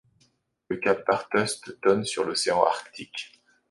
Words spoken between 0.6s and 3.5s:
Le cap Bathurst donne sur l'océan Arctique.